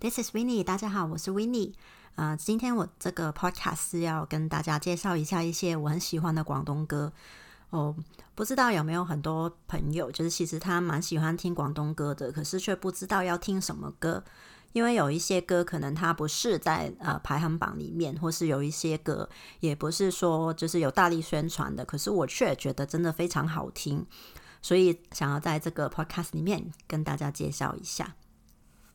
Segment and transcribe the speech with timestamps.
[0.00, 1.72] This is Winnie，大家好，我是 Winnie。
[2.16, 7.12] 呃，今天我这个 podcast 是要跟大家介绍一下一些我很喜欢的广东歌。
[7.70, 7.94] 哦，
[8.34, 14.22] 不知道有没有很多朋友，就是其实他蛮喜欢听广东歌的，可是却不知道要听什么歌，
[14.72, 19.28] 因为有一些歌可能它不是在呃排行榜里面，或是有一些歌
[19.60, 24.04] 也不是说就是有大力宣传的，可是我却觉得真的非常好听，
[24.60, 28.14] 所以想要在这个 podcast 里面跟大家介绍一下。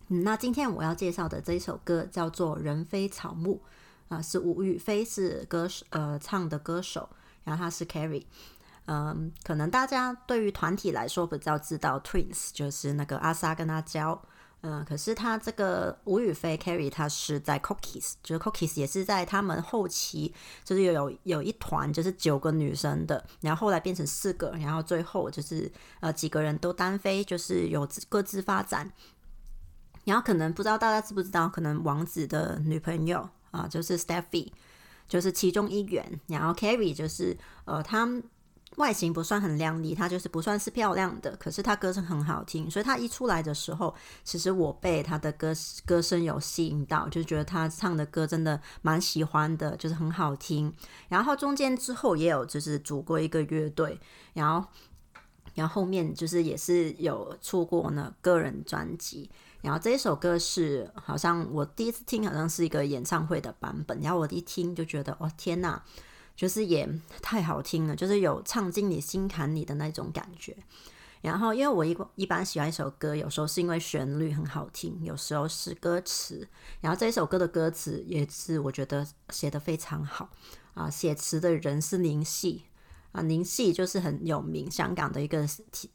[0.09, 3.61] 嗯那今天我要介绍的这一首歌叫做《人非草木》，
[4.15, 7.07] 啊，是吴雨霏是歌手呃唱的歌手，
[7.43, 8.25] 然后他是 Carrie，
[8.85, 14.19] 嗯，可能大家对于团体来说比较知道 Twins，就是那个阿 Sa 跟阿娇，
[14.61, 20.33] 嗯，可是他这个吴雨霏 Carrie，他是在 Cookies，就是 Cookies 也是在他们后期，
[20.63, 28.91] 就是有有一团就是九个女生的，然后后来变成四个，然后最后就是呃几个人都单飞，就是有各自发展。
[30.09, 34.51] 然后可能不知道大家知不知道，可能王子的女朋友啊，就是 Stephy，
[35.07, 36.19] 就是其中一员。
[36.25, 38.09] 然后 Carrie 就是呃，她
[38.77, 42.71] 外形不算很靓丽，她就是不算是漂亮的，可是她歌声很好听。
[42.71, 43.93] 所以她一出来的时候，
[44.23, 45.53] 其实我被她的歌
[45.85, 50.73] 歌声有吸引到，就觉得她唱的歌真的蛮喜欢的，就是很好听。
[51.07, 53.99] 然后中间之后也有就是组过一个乐队，
[54.33, 54.67] 然后
[55.53, 59.29] 然后后面就是也是有出过呢个人专辑。
[59.61, 63.99] 然后这一首歌是好像我第一次听，好像是一个演唱会的版本。
[64.01, 65.81] 然后我一听就觉得，哦天呐，
[66.35, 66.87] 就是也
[67.21, 70.55] 太好听了，就是有唱进你心坎里的那种感觉。
[71.21, 76.47] 然后因为我一一般喜欢一首歌，有时候是因为旋律很好听，有时候是歌词。
[76.79, 80.29] 然后这一首歌的歌词也是我觉得写的非常好
[80.73, 82.63] 啊，写词的人是林夕。
[83.11, 85.43] 啊，林夕就是很有名，香港的一个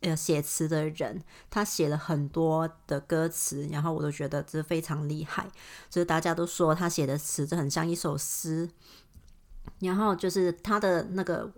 [0.00, 5.46] 呃写词的人，他写了很多的歌词，然后我都觉得这非常厉害，
[5.88, 8.68] 就是大家都说他写的词就很像一首诗，
[9.78, 11.48] 然后就是他的那个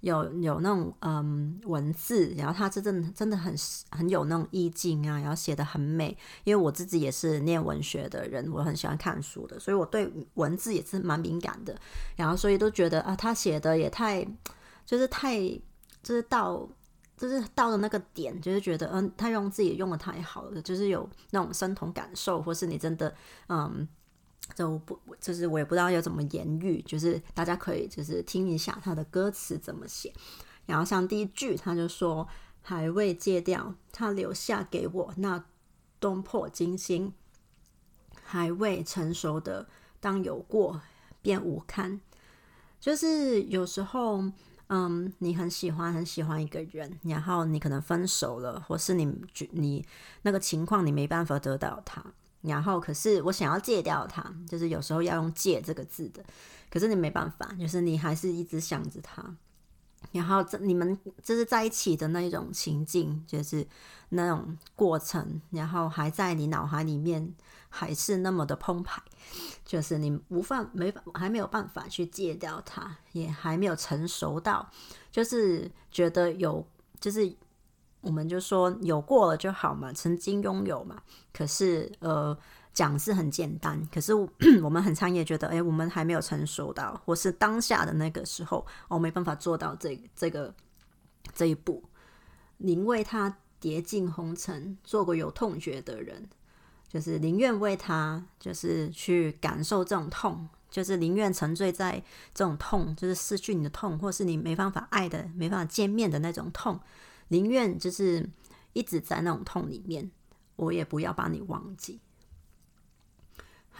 [0.00, 3.54] 有有那种嗯文字，然后他真的真的很
[3.90, 11.78] 很有那种意境啊，然后写的很美，因为我自己也是念文学的人，我很喜欢看书的，所以我对文字也是蛮敏感的，
[12.16, 14.26] 然后所以都觉得啊，他写的也太。
[14.90, 15.38] 就是太，
[16.02, 16.68] 就是到，
[17.16, 23.14] 就是到了那个点，就是觉得，嗯，他用自己用的太好了，就是有那种身同感受，或是你真的，
[23.48, 23.86] 嗯，
[24.56, 30.12] 就不，就是我也不知道要怎么言语，就是大家可以就是听一下他的歌词怎么写，
[30.66, 32.26] 然后像第一句，他就说
[32.60, 35.44] 还未戒掉，他留下给我那
[36.00, 37.12] 东破金星，
[38.24, 39.68] 还未成熟的，
[40.00, 40.80] 当有过
[41.22, 42.00] 便无堪，
[42.80, 44.24] 就是有时候。
[44.72, 49.04] 嗯，你很喜欢很喜欢一个人，然后你可能分手了，或是你
[49.50, 49.84] 你
[50.22, 52.00] 那个情况你没办法得到他，
[52.42, 56.24] 然后可是我想要戒掉他，就是有时候要用“戒”这个字的，
[56.70, 59.34] 可是你没办法，就是你还是一直想着他。
[60.12, 63.66] 然后这你们就是在一起的那一种情境，就是
[64.10, 67.34] 那种过程，然后还在你脑海里面
[67.68, 69.00] 还是那么的澎湃，
[69.64, 74.68] 就是你无法没法还没有办法去戒掉它，也还没有成熟到，
[75.10, 76.66] 就是觉得有
[76.98, 77.32] 就是
[78.00, 82.36] 我们就说有过了就好嘛，曾经拥有嘛，可是呃。
[82.72, 84.28] 讲是很简单，可是我
[84.70, 90.54] 们很常也觉得，哎，我们还没有成熟到，或是当下的那个时候，我没办法做到这这个
[91.34, 91.82] 这一步。
[92.58, 96.28] 宁为他跌进红尘，做个有痛觉的人，
[96.88, 102.02] 就是宁愿为他，就是去感受这种痛，就是宁愿沉醉在
[102.34, 106.78] 这种痛，就是失去你的痛，或是你没办法爱的、没办法见面的那种痛，
[107.28, 108.28] 宁愿就是
[108.74, 110.10] 一直在那种痛里面，
[110.56, 111.98] 我也不要把你忘记。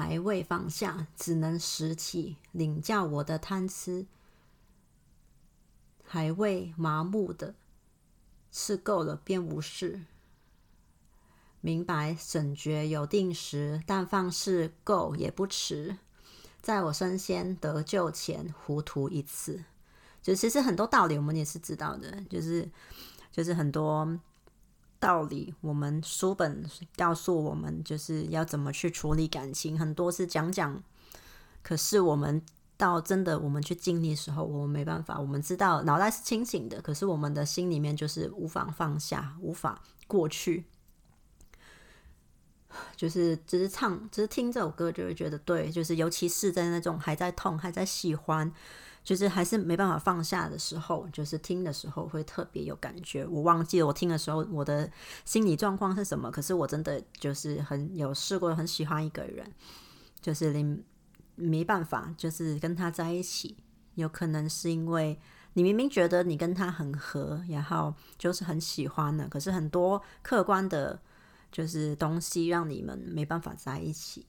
[0.01, 4.07] 还未放下，只能拾起领教我的贪吃；
[6.03, 7.55] 还未麻木的
[8.51, 10.01] 吃够了，便无事。
[11.61, 15.99] 明白审觉有定时，但放肆够也不迟。
[16.63, 19.63] 在我身先得救前，糊涂一次。
[20.23, 22.67] 就其实很多道理，我们也是知道的，就是
[23.31, 24.19] 就是很多。
[25.01, 26.65] 道理，我们书本
[26.95, 30.81] 告诉我们就是要怎么去处理感情，很多是讲讲。
[31.63, 32.41] 可是我们
[32.77, 35.19] 到真的我们去经历的时候，我们没办法。
[35.19, 40.67] 我们知道脑袋是清醒的，可是我们的心里面就是无法放下，无法过去。
[42.97, 48.53] 就是只是唱，只是听这首歌就会觉得对，就是尤其是在那种还在痛、还在喜欢，
[49.03, 53.27] 就是还是没办法放下的时候，就是听的时候会特别有感觉。
[53.27, 54.91] 我忘记了我听的时候我的
[55.25, 59.51] 心理状况是什么，可是我真的就是很有试过，很喜欢一个人，
[60.21, 60.83] 就是你
[61.35, 63.57] 没办法，就是跟他在一起，
[63.95, 65.19] 有可能是因为
[65.55, 71.01] 你明明觉得你跟他很合，然后就是很喜欢的，可是很多客观的，
[71.51, 74.27] 就是东西让你们没办法在一起。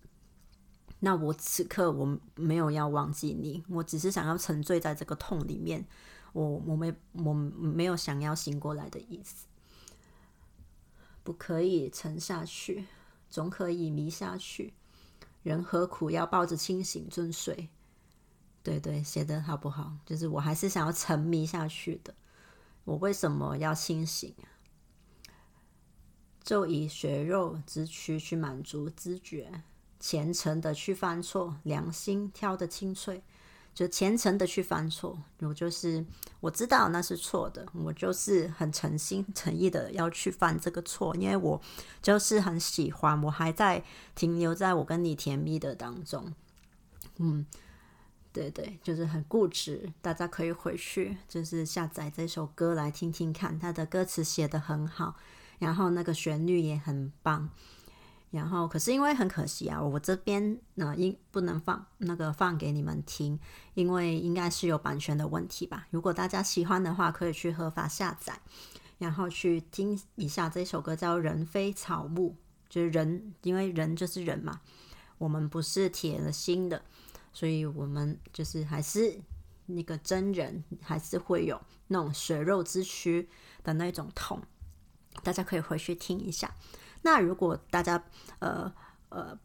[1.00, 5.86] 那我此刻我没有要忘记你，我只是想要沉醉在这个痛里面，
[6.32, 9.48] 我我没我没有想要醒过来的意思，
[11.24, 12.86] 不可以沉下去，
[13.30, 14.74] 总可以迷下去。
[15.42, 17.70] 人何苦要抱着清醒尊睡？
[18.62, 19.98] 对对，写的好不好？
[20.06, 22.14] 就是我还是想要沉迷下去的。
[22.84, 24.46] 我为什么要清醒啊？
[26.44, 29.64] 就以血肉之躯去满足知觉。
[30.00, 33.22] 虔诚的去犯错，良心挑的清脆，
[33.72, 35.16] 就虔诚的去犯错。
[35.42, 36.04] 我就是
[36.40, 41.62] 我知道那是错的，我就是很诚心诚意的要去犯这个错，因为我
[42.02, 43.84] 就是很喜欢，我还在
[44.16, 46.34] 停留在我跟你甜蜜的当中。
[47.18, 47.46] 嗯，
[48.34, 49.94] 对对，就是很固执。
[50.02, 55.16] 大家可以回去就是下载这首歌来听听看，它的歌词写的很好，
[55.62, 57.48] 然后那个旋律也很棒。
[58.32, 63.38] 然后，可是因为很可惜啊，我这边呢，应不能放那个放给你们听，
[63.74, 65.86] 因为应该是有版权的问题吧。
[65.92, 68.40] 如果大家喜欢的话，可以去合法下载，
[68.98, 72.30] 然后去听一下这首歌，叫《人非草木》，
[72.70, 74.62] 就是人，因为人就是人嘛，
[75.18, 76.82] 我们不是铁了心的，
[77.34, 79.20] 所以我们就是还是
[79.66, 83.28] 那个真人，还是会有那种血肉之躯
[83.62, 84.42] 的那种痛，
[85.24, 86.50] 大家可以回去听一下。
[87.04, 88.04] 那如果大家
[88.40, 88.72] 呃
[89.10, 89.38] 呃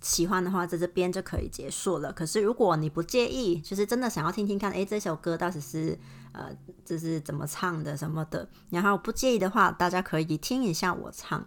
[0.00, 2.12] 喜欢的话，在这边就可以结束了。
[2.12, 5.96] 可是如果你不介意，就是真的想要听听看，诶，这首歌到底是
[6.32, 6.50] 呃
[6.84, 11.46] 这是怎么唱的什么的，然后不介意的话，大家可以听一下我唱。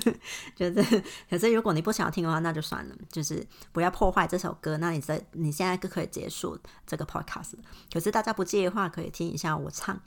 [0.56, 4.78] 就是，可是如果你不想听的话，那就算了，就是不要破坏这首歌。
[4.78, 7.52] 那你在你现在就可以结束这个 podcast。
[7.92, 10.00] 可是大家不介意的话，可以听一下我唱，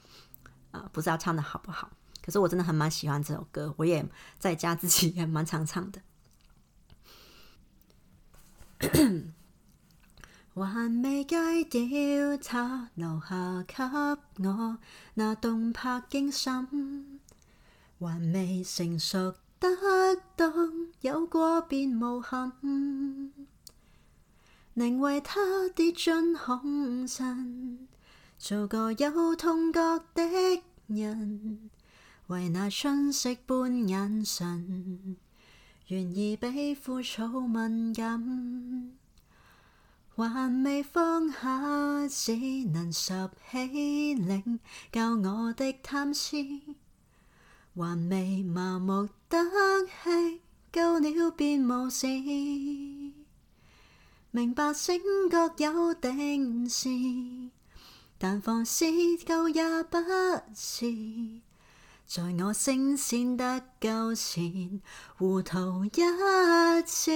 [0.71, 1.91] 啊，不知道唱的好不好。
[2.27, 4.05] 可是我真的很蛮喜欢这首歌，我也
[4.37, 6.01] 在家自己也蛮常唱的。
[10.65, 13.81] 还未戒掉他留下给
[14.45, 14.77] 我
[15.13, 17.21] 那动魄惊心，
[17.97, 19.69] 还未成熟得
[20.35, 20.51] 到
[20.99, 22.51] 有过便无憾，
[24.73, 27.87] 宁为他跌进红尘，
[28.37, 31.69] 做个有痛觉的人。
[32.27, 35.15] 为那春色般眼神，
[35.87, 38.91] 愿意比枯草敏感，
[40.13, 42.35] 还未放下，只
[42.65, 44.59] 能拾起领
[44.91, 46.35] 教我的贪痴，
[47.73, 49.37] 还未麻木得
[49.85, 52.07] 气，够了便无事，
[54.31, 56.89] 明白醒觉有定时，
[58.17, 58.85] 但放肆
[59.25, 59.97] 够也不
[60.53, 61.39] 迟。
[62.07, 64.79] 在我声线得够前，
[65.17, 65.89] 糊涂一
[66.85, 67.11] 次。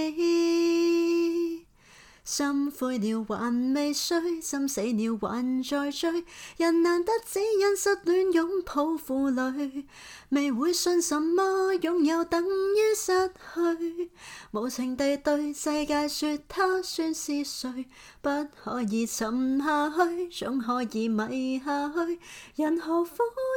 [2.23, 6.23] 心灰了还未睡，心死了还在追。
[6.57, 9.85] 人难得只因失恋拥抱负累，
[10.29, 14.12] 未会信什么拥有等于失去。
[14.51, 17.87] 无情地对世界说他算是谁？
[18.21, 18.30] 不
[18.63, 22.19] 可以沉下去，总可以迷下去。
[22.56, 23.11] 人何苦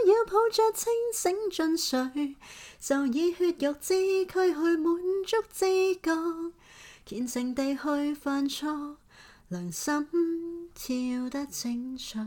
[0.07, 2.37] 要抱着清醒进睡？
[2.81, 6.53] 就以血肉之躯去满足知觉。
[7.07, 8.97] 虔诚地去犯错，
[9.49, 10.09] 良心
[10.75, 12.19] 跳得清脆，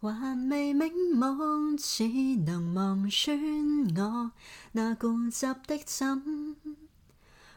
[0.00, 2.08] 还未明目，只
[2.46, 3.38] 能望穿
[3.94, 4.32] 我
[4.72, 6.56] 那固执的心，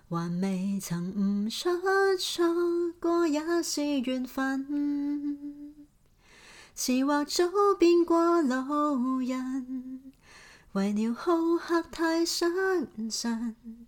[0.10, 1.70] 还未曾悟出
[2.20, 5.75] 错过也是缘分，
[6.75, 7.46] 迟或早
[7.80, 9.97] 变过路人。
[10.78, 12.52] 为了好客太相
[13.10, 13.88] 信，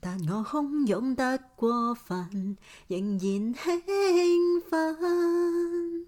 [0.00, 2.56] 但我汹涌得过分，
[2.88, 6.06] 仍然兴奋。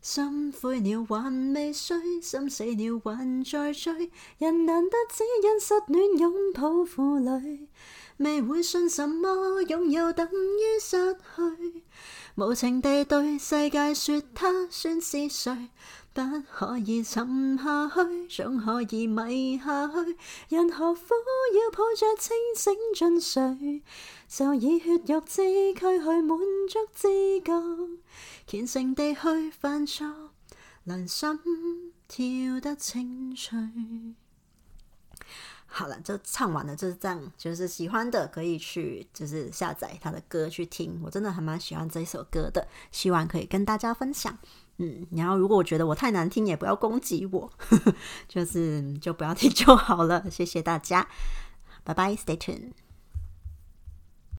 [0.00, 4.10] 心灰了还未睡，心死了还在追。
[4.38, 7.68] 人难得只因失恋拥抱负累，
[8.16, 11.84] 未会信什么拥有等于失去。
[12.34, 15.68] 无情地对世界说他算是谁？
[16.14, 20.16] 不可以沉下去，总可以迷下去。
[20.48, 21.00] 人何苦
[21.54, 23.82] 要抱着清醒进睡？
[24.28, 25.42] 就以血肉之
[25.74, 27.08] 躯去满足知
[27.44, 27.52] 觉，
[28.46, 30.30] 虔诚地去犯错，
[30.84, 31.38] 良心
[32.08, 33.58] 跳得清脆。
[36.02, 37.32] 就唱完了，就是这样。
[37.36, 41.00] 就是喜欢的可以去，就是下载他的歌去听。
[41.02, 44.36] 我真的还蛮喜欢这首歌的，希望可以跟大家分享。
[44.78, 47.50] 嗯，然后如果我觉得我太难听，也不要攻击我，
[48.28, 50.24] 就是就不要听就好了。
[50.30, 51.06] 谢谢大家，
[51.84, 52.72] 拜拜，Stay tuned。